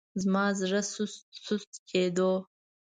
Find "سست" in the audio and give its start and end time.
0.93-1.23, 1.45-1.73